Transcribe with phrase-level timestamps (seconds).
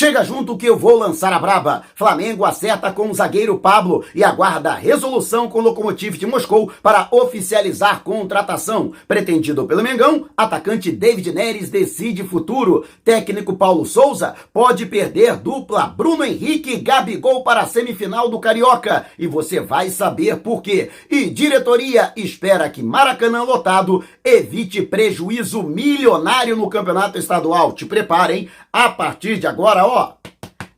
[0.00, 1.82] Chega junto que eu vou lançar a braba.
[1.94, 7.06] Flamengo acerta com o zagueiro Pablo e aguarda resolução com o Lokomotiv de Moscou para
[7.10, 8.94] oficializar contratação.
[9.06, 12.86] Pretendido pelo Mengão, atacante David Neres decide futuro.
[13.04, 19.04] Técnico Paulo Souza pode perder dupla Bruno Henrique e Gabigol para a semifinal do Carioca.
[19.18, 20.88] E você vai saber por quê.
[21.10, 27.74] E diretoria espera que Maracanã lotado evite prejuízo milionário no campeonato estadual.
[27.74, 28.48] Te preparem.
[28.72, 30.18] A partir de agora agora, ó,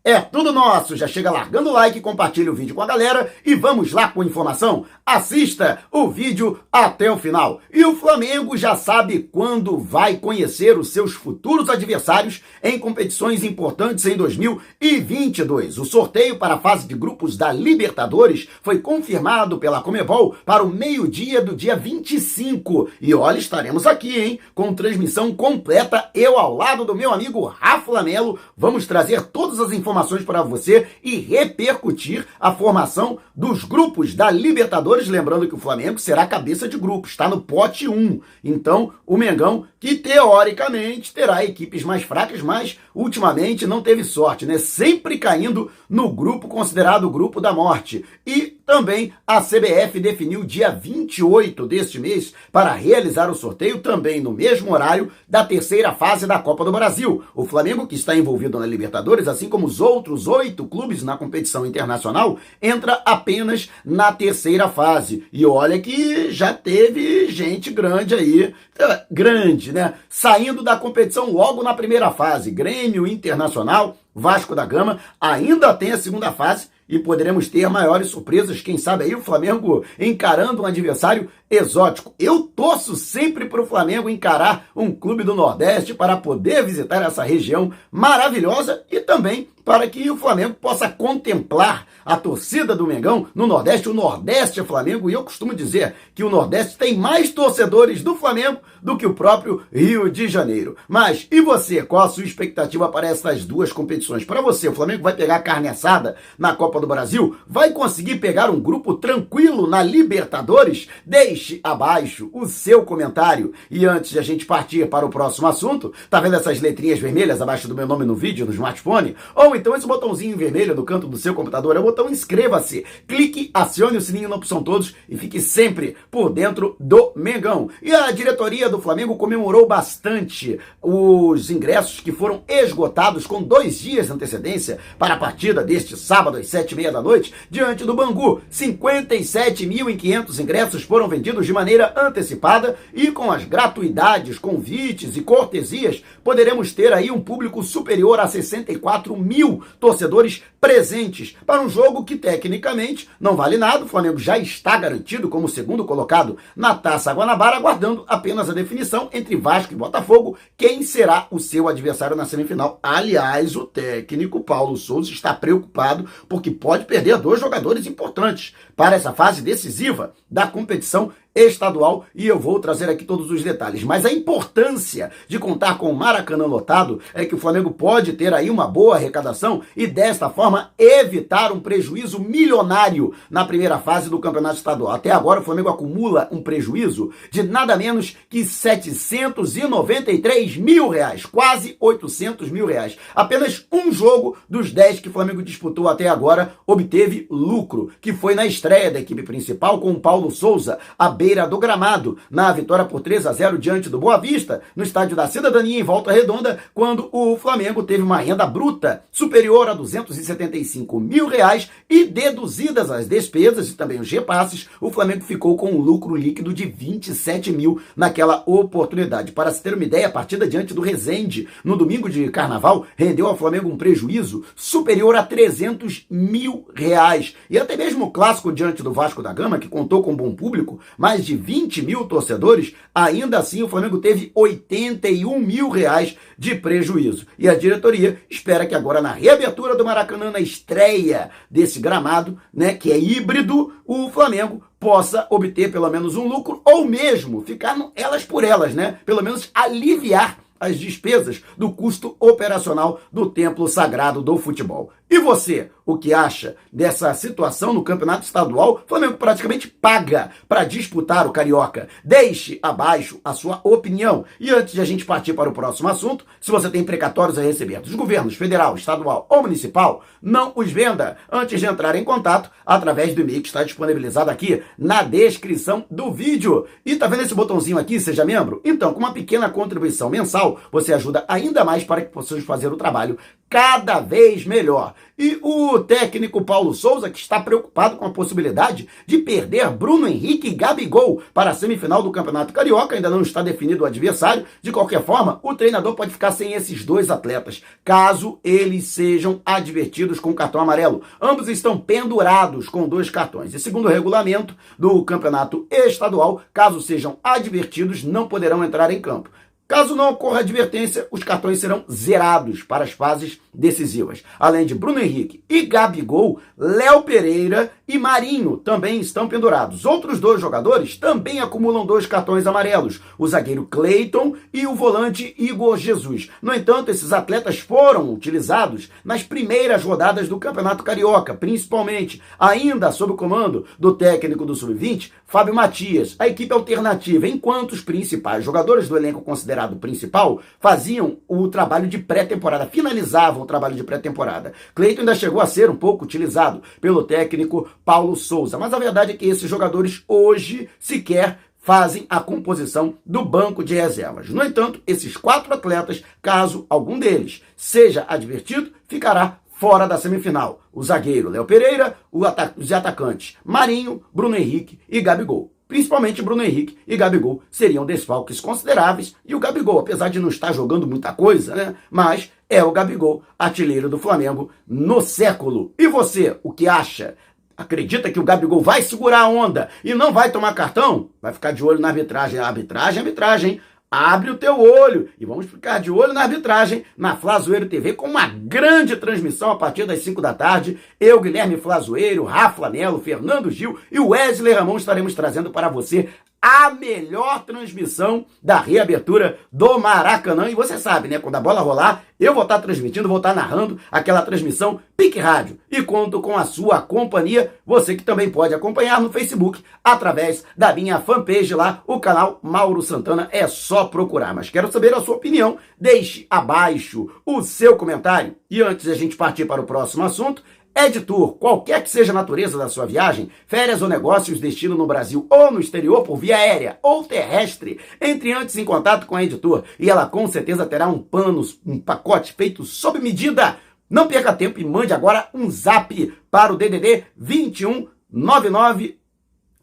[0.04, 0.96] é tudo nosso.
[0.96, 4.24] Já chega largando o like, compartilha o vídeo com a galera e vamos lá com
[4.24, 4.84] informação.
[5.06, 7.60] Assista o vídeo até o final.
[7.72, 14.04] E o Flamengo já sabe quando vai conhecer os seus futuros adversários em competições importantes
[14.04, 15.78] em 2022.
[15.78, 20.68] O sorteio para a fase de grupos da Libertadores foi confirmado pela Comebol para o
[20.68, 22.88] meio-dia do dia 25.
[23.00, 26.10] E olha, estaremos aqui, hein, com transmissão completa.
[26.12, 30.42] Eu ao lado do meu amigo Rafa Melo, vamos trazer todas as informações informações para
[30.42, 35.06] você e repercutir a formação dos grupos da Libertadores.
[35.06, 38.20] Lembrando que o Flamengo será cabeça de grupo, está no pote 1.
[38.42, 44.56] Então, o Mengão, que teoricamente terá equipes mais fracas, mas ultimamente não teve sorte, né?
[44.56, 48.04] Sempre caindo no grupo considerado o grupo da morte.
[48.26, 54.32] E também a CBF definiu dia 28 deste mês para realizar o sorteio também no
[54.32, 57.24] mesmo horário da terceira fase da Copa do Brasil.
[57.34, 61.66] O Flamengo, que está envolvido na Libertadores, assim como os outros oito clubes na competição
[61.66, 65.24] internacional, entra apenas na terceira fase.
[65.32, 69.94] E olha que já teve gente grande aí, eh, grande, né?
[70.08, 72.50] Saindo da competição logo na primeira fase.
[72.50, 78.60] Grêmio Internacional, Vasco da Gama, ainda tem a segunda fase e poderemos ter maiores surpresas,
[78.60, 82.14] quem sabe aí o Flamengo encarando um adversário exótico.
[82.18, 87.22] Eu torço sempre para o Flamengo encarar um clube do Nordeste para poder visitar essa
[87.22, 93.46] região maravilhosa e também para que o Flamengo possa contemplar a torcida do Mengão no
[93.46, 93.88] Nordeste.
[93.88, 98.16] O Nordeste é Flamengo e eu costumo dizer que o Nordeste tem mais torcedores do
[98.16, 100.76] Flamengo do que o próprio Rio de Janeiro.
[100.88, 101.82] Mas e você?
[101.82, 104.24] Qual a sua expectativa para essas duas competições?
[104.24, 107.36] Para você, o Flamengo vai pegar carne assada na Copa do Brasil?
[107.46, 110.88] Vai conseguir pegar um grupo tranquilo na Libertadores?
[111.06, 113.52] Deixe abaixo o seu comentário.
[113.70, 117.40] E antes de a gente partir para o próximo assunto, tá vendo essas letrinhas vermelhas
[117.40, 119.14] abaixo do meu nome no vídeo, no smartphone?
[119.34, 122.86] Ou ou então esse botãozinho vermelho no canto do seu computador é o botão inscreva-se.
[123.06, 127.68] Clique, acione o sininho na opção todos e fique sempre por dentro do Mengão.
[127.82, 134.06] E a diretoria do Flamengo comemorou bastante os ingressos que foram esgotados com dois dias
[134.06, 137.92] de antecedência para a partida deste sábado às sete e meia da noite diante do
[137.92, 138.40] Bangu.
[138.50, 146.72] 57.500 ingressos foram vendidos de maneira antecipada e com as gratuidades, convites e cortesias poderemos
[146.72, 153.08] ter aí um público superior a 64 mil torcedores presentes para um jogo que tecnicamente
[153.18, 153.84] não vale nada.
[153.84, 159.08] O Flamengo já está garantido como segundo colocado na Taça Guanabara, aguardando apenas a definição
[159.12, 162.78] entre Vasco e Botafogo, quem será o seu adversário na semifinal.
[162.82, 169.12] Aliás, o técnico Paulo Souza está preocupado porque pode perder dois jogadores importantes para essa
[169.12, 173.84] fase decisiva da competição estadual e eu vou trazer aqui todos os detalhes.
[173.84, 178.34] Mas a importância de contar com o Maracanã lotado é que o Flamengo pode ter
[178.34, 184.18] aí uma boa arrecadação e desta forma evitar um prejuízo milionário na primeira fase do
[184.18, 184.92] Campeonato Estadual.
[184.92, 191.76] Até agora o Flamengo acumula um prejuízo de nada menos que 793 mil reais, quase
[191.80, 192.98] 800 mil reais.
[193.14, 198.34] Apenas um jogo dos 10 que o Flamengo disputou até agora obteve lucro, que foi
[198.34, 202.84] na estreia da equipe principal com o Paulo Souza, a beira do gramado, na vitória
[202.84, 206.58] por 3 a 0 diante do Boa Vista, no estádio da Cidadania em Volta Redonda,
[206.74, 213.06] quando o Flamengo teve uma renda bruta superior a 275 mil reais e deduzidas as
[213.06, 217.80] despesas e também os repasses, o Flamengo ficou com um lucro líquido de 27 mil
[217.94, 219.30] naquela oportunidade.
[219.30, 223.28] Para se ter uma ideia, a partida diante do Resende, no domingo de carnaval, rendeu
[223.28, 227.36] ao Flamengo um prejuízo superior a 300 mil reais.
[227.48, 230.80] E até mesmo o clássico diante do Vasco da Gama, que contou com bom público,
[230.98, 236.54] mas mais de 20 mil torcedores, ainda assim o Flamengo teve 81 mil reais de
[236.54, 237.26] prejuízo.
[237.38, 242.72] E a diretoria espera que agora na reabertura do Maracanã, na estreia desse gramado, né,
[242.72, 248.24] que é híbrido, o Flamengo possa obter pelo menos um lucro ou mesmo ficar elas
[248.24, 248.98] por elas, né?
[249.04, 254.90] Pelo menos aliviar as despesas do custo operacional do templo sagrado do futebol.
[255.12, 258.80] E você, o que acha dessa situação no campeonato estadual?
[258.82, 261.86] O Flamengo praticamente paga para disputar o Carioca.
[262.02, 264.24] Deixe abaixo a sua opinião.
[264.40, 267.42] E antes de a gente partir para o próximo assunto, se você tem precatórios a
[267.42, 272.50] receber dos governos federal, estadual ou municipal, não os venda antes de entrar em contato
[272.64, 276.64] através do e-mail que está disponibilizado aqui na descrição do vídeo.
[276.86, 278.62] E tá vendo esse botãozinho aqui, seja membro?
[278.64, 282.78] Então, com uma pequena contribuição mensal, você ajuda ainda mais para que possamos fazer o
[282.78, 283.18] trabalho
[283.52, 284.94] cada vez melhor.
[285.18, 290.48] E o técnico Paulo Souza, que está preocupado com a possibilidade de perder Bruno Henrique
[290.48, 294.46] e Gabigol para a semifinal do Campeonato Carioca, ainda não está definido o adversário.
[294.62, 300.18] De qualquer forma, o treinador pode ficar sem esses dois atletas, caso eles sejam advertidos
[300.18, 301.02] com cartão amarelo.
[301.20, 303.52] Ambos estão pendurados com dois cartões.
[303.52, 309.28] E segundo o regulamento do Campeonato Estadual, caso sejam advertidos, não poderão entrar em campo.
[309.72, 314.22] Caso não ocorra advertência, os cartões serão zerados para as fases decisivas.
[314.38, 319.86] Além de Bruno Henrique e Gabigol, Léo Pereira e Marinho também estão pendurados.
[319.86, 325.78] Outros dois jogadores também acumulam dois cartões amarelos, o zagueiro Cleiton e o volante Igor
[325.78, 326.28] Jesus.
[326.42, 333.12] No entanto, esses atletas foram utilizados nas primeiras rodadas do Campeonato Carioca, principalmente ainda sob
[333.12, 338.86] o comando do técnico do Sub-20, Fábio Matias, a equipe alternativa, enquanto os principais jogadores
[338.86, 339.22] do elenco
[339.62, 344.52] considerado principal faziam o trabalho de pré-temporada, finalizavam o trabalho de pré-temporada.
[344.74, 349.12] Cleiton ainda chegou a ser um pouco utilizado pelo técnico Paulo Souza, mas a verdade
[349.12, 354.28] é que esses jogadores hoje sequer fazem a composição do banco de reservas.
[354.28, 360.60] No entanto, esses quatro atletas, caso algum deles seja advertido, ficará fora da semifinal.
[360.72, 365.51] O zagueiro Léo Pereira, os atacantes Marinho, Bruno Henrique e Gabigol.
[365.72, 369.16] Principalmente Bruno Henrique e Gabigol seriam desfalques consideráveis.
[369.24, 371.74] E o Gabigol, apesar de não estar jogando muita coisa, né?
[371.90, 375.72] Mas é o Gabigol, artilheiro do Flamengo no século.
[375.78, 377.14] E você, o que acha?
[377.56, 381.08] Acredita que o Gabigol vai segurar a onda e não vai tomar cartão?
[381.22, 382.38] Vai ficar de olho na arbitragem.
[382.38, 383.60] Arbitragem, arbitragem.
[383.94, 388.06] Abre o teu olho e vamos ficar de olho na arbitragem na Flazoeiro TV com
[388.06, 390.78] uma grande transmissão a partir das 5 da tarde.
[390.98, 396.08] Eu, Guilherme Flazoeiro, Rafa Melo, Fernando Gil e Wesley Ramon estaremos trazendo para você
[396.42, 400.50] a melhor transmissão da reabertura do Maracanã.
[400.50, 401.20] E você sabe, né?
[401.20, 405.58] Quando a bola rolar, eu vou estar transmitindo, vou estar narrando aquela transmissão Pique Rádio.
[405.70, 410.74] E conto com a sua companhia, você que também pode acompanhar no Facebook através da
[410.74, 413.28] minha fanpage lá, o canal Mauro Santana.
[413.30, 414.34] É só procurar.
[414.34, 415.58] Mas quero saber a sua opinião.
[415.80, 418.34] Deixe abaixo o seu comentário.
[418.50, 420.42] E antes de a gente partir para o próximo assunto,
[420.74, 425.26] Editor, qualquer que seja a natureza da sua viagem, férias ou negócios, destino no Brasil
[425.28, 429.64] ou no exterior por via aérea ou terrestre, entre antes em contato com a Editor
[429.78, 433.58] e ela com certeza terá um plano, um pacote feito sob medida.
[433.88, 439.01] Não perca tempo e mande agora um zap para o DDD 21 99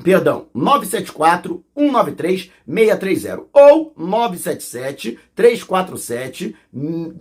[0.04, 6.56] perdão, 974 193 630 ou 977 347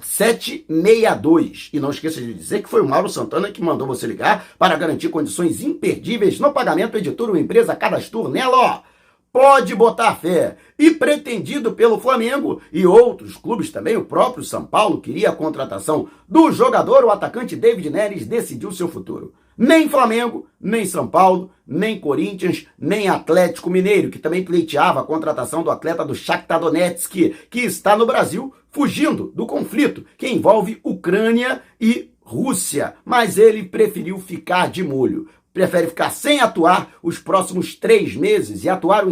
[0.00, 1.70] 762.
[1.72, 4.76] E não esqueça de dizer que foi o Mauro Santana que mandou você ligar para
[4.76, 8.82] garantir condições imperdíveis no pagamento editor ou empresa cadastro nela,
[9.30, 10.56] Pode botar fé.
[10.78, 16.08] E pretendido pelo Flamengo e outros clubes também, o próprio São Paulo queria a contratação
[16.26, 19.34] do jogador, o atacante David Neres decidiu seu futuro.
[19.58, 25.64] Nem Flamengo, nem São Paulo, nem Corinthians, nem Atlético Mineiro, que também pleiteava a contratação
[25.64, 31.60] do atleta do Shakhtar Donetsk, que está no Brasil fugindo do conflito que envolve Ucrânia
[31.80, 32.94] e Rússia.
[33.04, 35.28] Mas ele preferiu ficar de molho.
[35.52, 39.04] Prefere ficar sem atuar os próximos três meses e atuar,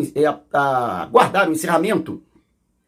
[0.53, 2.23] aguardar o encerramento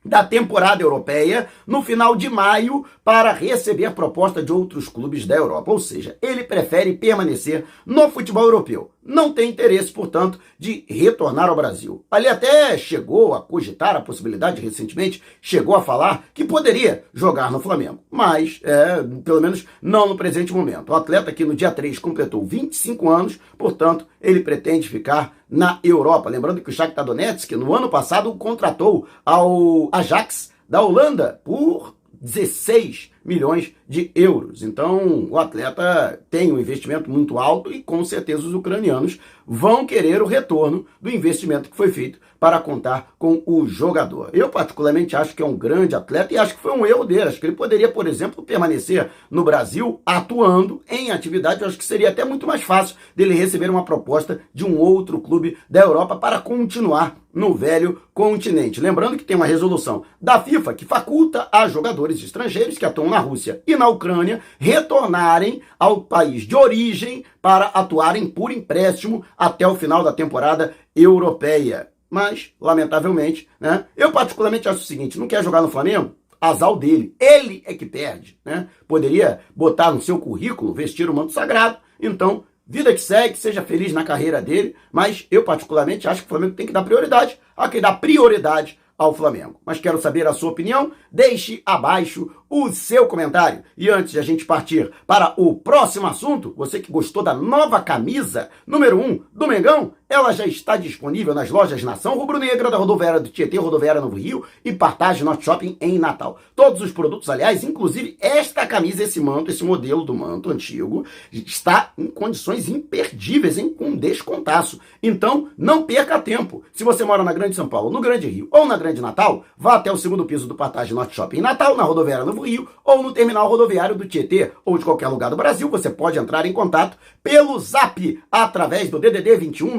[0.09, 5.71] da temporada europeia no final de maio para receber proposta de outros clubes da Europa.
[5.71, 8.91] Ou seja, ele prefere permanecer no futebol europeu.
[9.09, 12.05] Não tem interesse, portanto, de retornar ao Brasil.
[12.11, 17.59] Ali até chegou a cogitar a possibilidade recentemente, chegou a falar que poderia jogar no
[17.59, 20.91] Flamengo, mas é, pelo menos não no presente momento.
[20.91, 26.29] O atleta que no dia 3 completou 25 anos, portanto, ele pretende ficar na Europa.
[26.29, 33.11] Lembrando que o Shakhtar Donetsk no ano passado contratou ao Ajax da Holanda por 16
[33.29, 34.63] milhões de euros.
[34.63, 40.21] Então, o atleta tem um investimento muito alto e com certeza os ucranianos vão querer
[40.23, 44.31] o retorno do investimento que foi feito para contar com o jogador.
[44.33, 47.23] Eu particularmente acho que é um grande atleta e acho que foi um erro dele.
[47.23, 51.63] Acho que ele poderia, por exemplo, permanecer no Brasil atuando em atividade.
[51.63, 55.21] Eu acho que seria até muito mais fácil dele receber uma proposta de um outro
[55.21, 58.81] clube da Europa para continuar no velho continente.
[58.81, 63.18] Lembrando que tem uma resolução da FIFA que faculta a jogadores estrangeiros que atuam na
[63.19, 69.67] na Rússia e na Ucrânia retornarem ao país de origem para atuarem por empréstimo até
[69.67, 71.89] o final da temporada europeia.
[72.09, 76.15] Mas, lamentavelmente, né, eu particularmente acho o seguinte: não quer jogar no Flamengo?
[76.41, 77.15] Azar dele.
[77.19, 78.39] Ele é que perde.
[78.45, 78.69] Né?
[78.87, 81.79] Poderia botar no seu currículo, vestir o manto sagrado.
[82.01, 84.77] Então, vida que segue, seja feliz na carreira dele.
[84.93, 88.79] Mas eu, particularmente, acho que o Flamengo tem que dar prioridade a quem dá prioridade
[88.99, 89.61] ao Flamengo.
[89.65, 90.91] Mas quero saber a sua opinião.
[91.11, 93.63] Deixe abaixo o seu comentário.
[93.77, 97.81] E antes de a gente partir para o próximo assunto, você que gostou da nova
[97.81, 102.79] camisa número 1 um do Mengão, ela já está disponível nas lojas Nação Rubro-Negra da
[102.79, 106.39] Rodoviária do Tietê, Rodoviária Novo Rio e Partage Norte Shopping em Natal.
[106.57, 111.93] Todos os produtos, aliás, inclusive esta camisa, esse manto, esse modelo do manto antigo, está
[111.99, 113.69] em condições imperdíveis, hein?
[113.69, 114.81] com descontaço.
[115.03, 116.63] Então, não perca tempo.
[116.73, 119.75] Se você mora na Grande São Paulo, no Grande Rio ou na Grande Natal, vá
[119.75, 123.03] até o segundo piso do Partage Norte Shopping em Natal, na Rodoviária Novo Rio ou
[123.03, 125.69] no terminal rodoviário do Tietê ou de qualquer lugar do Brasil.
[125.71, 129.77] Você pode entrar em contato pelo Zap através do DDD 21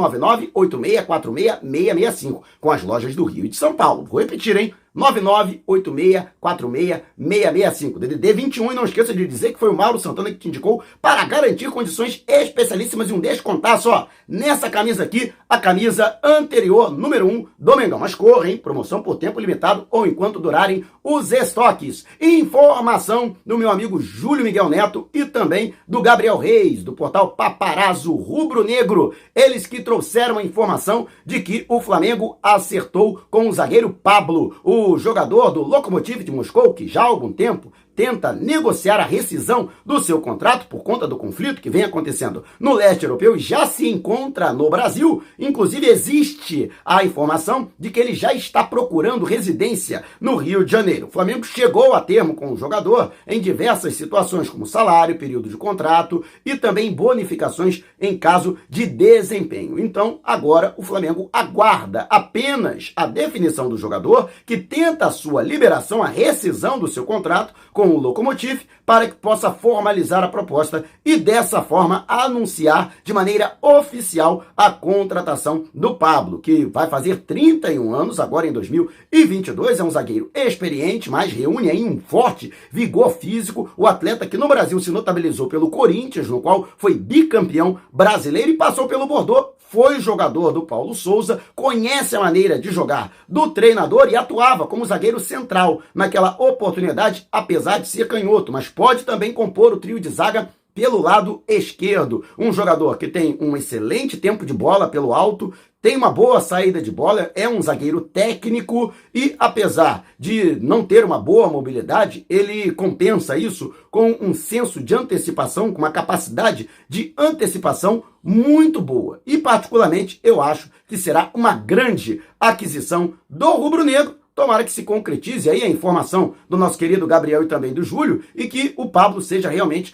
[0.53, 4.05] 986466665 com as lojas do Rio e de São Paulo.
[4.05, 4.73] Vou repetir, hein?
[4.99, 7.97] 998646665.
[7.97, 10.83] DDD 21 e não esqueça de dizer que foi o Mauro Santana que te indicou
[11.01, 14.07] para garantir condições especialíssimas e um descontaço, ó.
[14.27, 17.97] Nessa camisa aqui, a camisa anterior, número 1 do Mengão.
[17.97, 18.57] Mas corra, hein?
[18.57, 22.05] Promoção por tempo limitado ou enquanto durarem os estoques.
[22.21, 28.13] Informação do meu amigo Júlio Miguel Neto e também do Gabriel Reis, do portal Paparazzo
[28.13, 29.13] Rubro Negro.
[29.33, 34.88] Eles que trouxeram a informação de que o Flamengo acertou com o zagueiro Pablo, o
[34.91, 39.69] o jogador do Lokomotiv de Moscou, que já há algum tempo tenta negociar a rescisão
[39.85, 43.65] do seu contrato por conta do conflito que vem acontecendo no leste europeu e já
[43.65, 45.21] se encontra no Brasil.
[45.37, 51.07] Inclusive, existe a informação de que ele já está procurando residência no Rio de Janeiro.
[51.07, 55.57] O Flamengo chegou a termo com o jogador em diversas situações, como salário, período de
[55.57, 59.77] contrato e também bonificações em caso de desempenho.
[59.77, 66.01] Então, agora o Flamengo aguarda apenas a definição do jogador que tenta a sua liberação,
[66.01, 70.85] a rescisão do seu contrato com com o Lokomotiv para que possa formalizar a proposta
[71.03, 77.93] e dessa forma anunciar de maneira oficial a contratação do Pablo, que vai fazer 31
[77.93, 83.71] anos agora em 2022, é um zagueiro experiente, mas reúne aí um forte vigor físico,
[83.75, 88.57] o atleta que no Brasil se notabilizou pelo Corinthians, no qual foi bicampeão brasileiro e
[88.57, 94.09] passou pelo Bordeaux foi jogador do Paulo Souza, conhece a maneira de jogar do treinador
[94.09, 95.83] e atuava como zagueiro central.
[95.93, 101.01] Naquela oportunidade, apesar de ser canhoto, mas pode também compor o trio de zaga pelo
[101.01, 102.23] lado esquerdo.
[102.37, 106.81] Um jogador que tem um excelente tempo de bola pelo alto, tem uma boa saída
[106.81, 112.71] de bola, é um zagueiro técnico e, apesar de não ter uma boa mobilidade, ele
[112.71, 119.21] compensa isso com um senso de antecipação, com uma capacidade de antecipação muito boa.
[119.25, 125.49] E, particularmente, eu acho que será uma grande aquisição do rubro-negro Tomara que se concretize
[125.49, 129.21] aí a informação do nosso querido Gabriel e também do Júlio e que o Pablo
[129.21, 129.93] seja realmente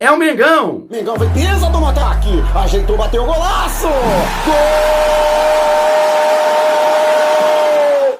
[0.00, 0.86] é o Mengão.
[0.88, 2.42] Mengão foi pisa do ataque.
[2.54, 3.88] Ajeitou, bateu o golaço.
[4.44, 5.67] Gol!